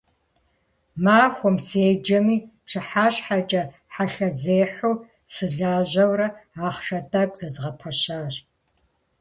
[1.03, 3.63] Махуэм седжэми, пщыхьэщхьэкӀэ
[3.93, 4.95] хьэлъэзехьэу
[5.33, 6.27] сылажьэурэ
[6.67, 8.33] ахъшэ тӀэкӀу зэзгъэпэщащ.